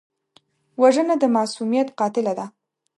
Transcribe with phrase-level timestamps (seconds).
[0.81, 2.45] وژنه د معصومیت قاتله ده